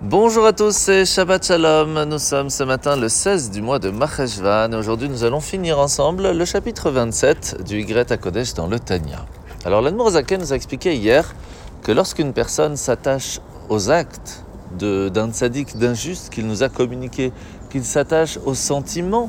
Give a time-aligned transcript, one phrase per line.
[0.00, 2.04] Bonjour à tous, c'est Shabbat Shalom.
[2.04, 5.80] Nous sommes ce matin le 16 du mois de Maheshvan et aujourd'hui nous allons finir
[5.80, 9.26] ensemble le chapitre 27 du Y Kodesh dans le Tanya.
[9.64, 11.34] Alors l'Admorazaken nous a expliqué hier
[11.82, 14.44] que lorsqu'une personne s'attache aux actes
[14.78, 17.32] d'un tzaddik, d'un juste qu'il nous a communiqué,
[17.68, 19.28] qu'il s'attache aux sentiments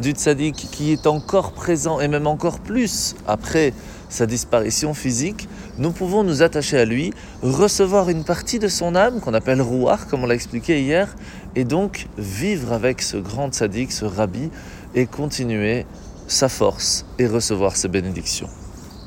[0.00, 3.72] du tzaddik qui est encore présent et même encore plus après
[4.08, 7.12] sa disparition physique, nous pouvons nous attacher à lui,
[7.42, 11.14] recevoir une partie de son âme qu'on appelle rouar, comme on l'a expliqué hier,
[11.56, 14.50] et donc vivre avec ce grand tzaddik, ce rabbi,
[14.94, 15.84] et continuer
[16.26, 18.48] sa force et recevoir ses bénédictions.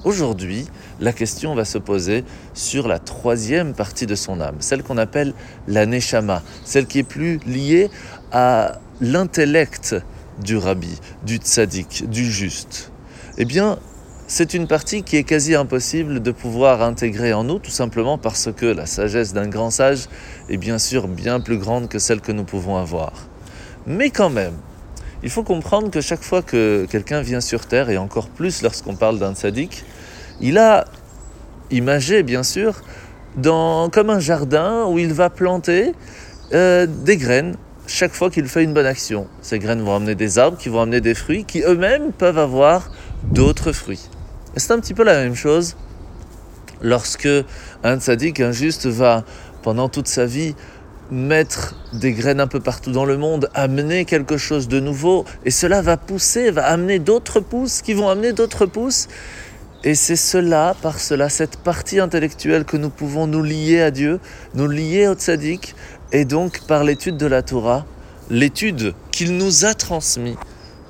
[0.03, 0.65] Aujourd'hui,
[0.99, 2.23] la question va se poser
[2.53, 5.33] sur la troisième partie de son âme, celle qu'on appelle
[5.67, 7.89] la neshama, celle qui est plus liée
[8.31, 9.95] à l'intellect
[10.43, 12.91] du rabbi, du tzaddik, du juste.
[13.37, 13.77] Eh bien,
[14.27, 18.49] c'est une partie qui est quasi impossible de pouvoir intégrer en nous, tout simplement parce
[18.55, 20.07] que la sagesse d'un grand sage
[20.49, 23.11] est bien sûr bien plus grande que celle que nous pouvons avoir.
[23.85, 24.53] Mais quand même,
[25.23, 28.95] il faut comprendre que chaque fois que quelqu'un vient sur Terre, et encore plus lorsqu'on
[28.95, 29.83] parle d'un tzaddik,
[30.39, 30.85] il a
[31.69, 32.81] imagé, bien sûr,
[33.43, 35.93] comme un jardin où il va planter
[36.53, 37.55] euh, des graines
[37.87, 39.27] chaque fois qu'il fait une bonne action.
[39.41, 42.91] Ces graines vont amener des arbres qui vont amener des fruits qui eux-mêmes peuvent avoir
[43.23, 44.09] d'autres fruits.
[44.55, 45.75] Et c'est un petit peu la même chose
[46.81, 47.29] lorsque
[47.83, 49.23] un tzaddik, un juste, va
[49.61, 50.55] pendant toute sa vie
[51.11, 55.51] mettre des graines un peu partout dans le monde, amener quelque chose de nouveau, et
[55.51, 59.09] cela va pousser, va amener d'autres pousses qui vont amener d'autres pousses.
[59.83, 64.19] Et c'est cela, par cela, cette partie intellectuelle que nous pouvons nous lier à Dieu,
[64.53, 65.73] nous lier au tzaddik,
[66.11, 67.85] et donc par l'étude de la Torah,
[68.29, 70.35] l'étude qu'il nous a transmise,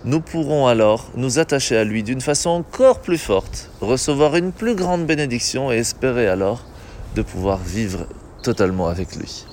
[0.03, 4.75] nous pourrons alors nous attacher à lui d'une façon encore plus forte, recevoir une plus
[4.75, 6.65] grande bénédiction et espérer alors
[7.15, 8.07] de pouvoir vivre
[8.43, 9.45] totalement avec lui.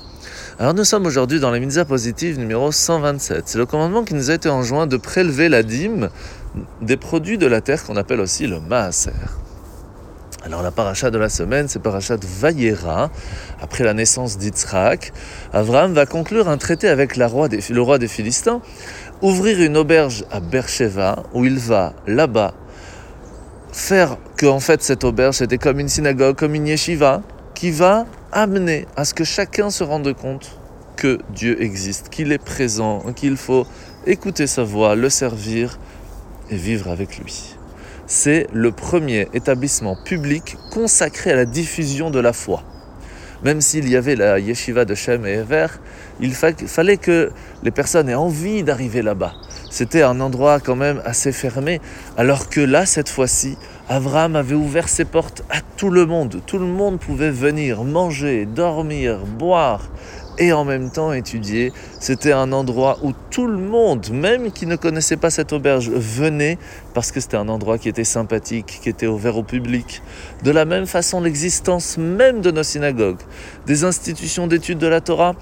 [0.61, 3.45] Alors nous sommes aujourd'hui dans la mitzvah positive numéro 127.
[3.47, 6.11] C'est le commandement qui nous a été enjoint de prélever la dîme
[6.83, 9.13] des produits de la terre qu'on appelle aussi le maaser.
[10.45, 13.09] Alors la paracha de la semaine, c'est paracha de Vayera.
[13.63, 15.13] Après la naissance d'Yitzhak,
[15.53, 18.61] Abraham va conclure un traité avec le roi des Philistins
[19.23, 22.53] ouvrir une auberge à Beersheba où il va là-bas
[23.71, 27.23] faire que en fait cette auberge c'était comme une synagogue, comme une yeshiva
[27.55, 28.07] qui va
[28.43, 30.59] amener à ce que chacun se rende compte
[30.97, 33.67] que Dieu existe, qu'il est présent, qu'il faut
[34.07, 35.79] écouter sa voix, le servir
[36.51, 37.55] et vivre avec lui.
[38.07, 42.63] C'est le premier établissement public consacré à la diffusion de la foi
[43.45, 45.67] même s'il y avait la yeshiva de Shem et Ever,
[46.21, 47.31] il fallait que
[47.63, 49.35] les personnes aient envie d'arriver là-bas.
[49.71, 51.81] C'était un endroit quand même assez fermé,
[52.17, 53.57] alors que là, cette fois-ci,
[53.91, 56.43] Abraham avait ouvert ses portes à tout le monde.
[56.45, 59.89] Tout le monde pouvait venir manger, dormir, boire
[60.37, 61.73] et en même temps étudier.
[61.99, 66.59] C'était un endroit où tout le monde, même qui ne connaissait pas cette auberge, venait
[66.93, 70.03] parce que c'était un endroit qui était sympathique, qui était ouvert au public.
[70.45, 73.23] De la même façon, l'existence même de nos synagogues,
[73.67, 75.35] des institutions d'études de la Torah,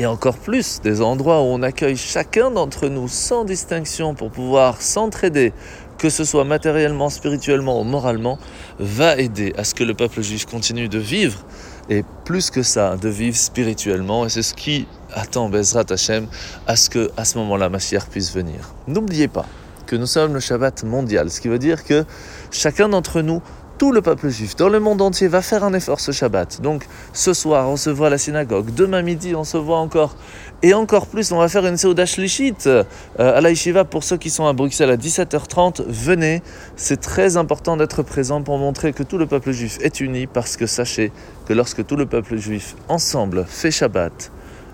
[0.00, 4.80] et encore plus des endroits où on accueille chacun d'entre nous sans distinction pour pouvoir
[4.80, 5.52] s'entraider,
[5.98, 8.38] que ce soit matériellement, spirituellement ou moralement,
[8.78, 11.44] va aider à ce que le peuple juif continue de vivre
[11.90, 14.24] et plus que ça, de vivre spirituellement.
[14.26, 16.26] Et c'est ce qui attend Bezrat Hashem
[16.66, 18.74] à ce que, à ce moment-là, Mashiach puisse venir.
[18.86, 19.46] N'oubliez pas
[19.86, 22.04] que nous sommes le Shabbat mondial, ce qui veut dire que
[22.50, 23.42] chacun d'entre nous
[23.78, 26.60] tout le peuple juif dans le monde entier va faire un effort ce Shabbat.
[26.60, 28.74] Donc ce soir, on se voit à la synagogue.
[28.74, 30.16] Demain midi, on se voit encore.
[30.62, 32.82] Et encore plus, on va faire une Seuda Shlichit euh,
[33.16, 35.84] à la Yeshiva pour ceux qui sont à Bruxelles à 17h30.
[35.86, 36.42] Venez,
[36.74, 40.56] c'est très important d'être présent pour montrer que tout le peuple juif est uni parce
[40.56, 41.12] que sachez
[41.46, 44.32] que lorsque tout le peuple juif ensemble fait Shabbat,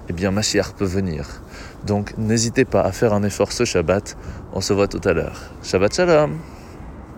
[0.08, 1.42] eh bien Mashiach peut venir.
[1.86, 4.16] Donc n'hésitez pas à faire un effort ce Shabbat.
[4.54, 5.50] On se voit tout à l'heure.
[5.62, 6.38] Shabbat Shalom